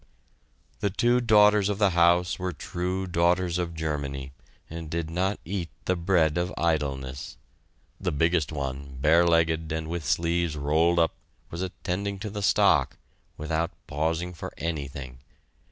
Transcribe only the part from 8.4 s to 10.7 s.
one, bare legged and with sleeves